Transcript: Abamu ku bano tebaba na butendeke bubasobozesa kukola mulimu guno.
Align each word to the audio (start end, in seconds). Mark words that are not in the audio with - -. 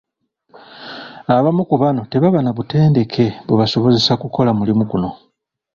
Abamu 1.35 1.61
ku 1.69 1.75
bano 1.83 2.01
tebaba 2.11 2.39
na 2.43 2.51
butendeke 2.57 3.25
bubasobozesa 3.47 4.11
kukola 4.21 4.51
mulimu 4.57 4.83
guno. 4.91 5.09